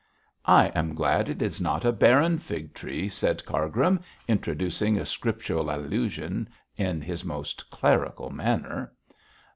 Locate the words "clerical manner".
7.69-8.93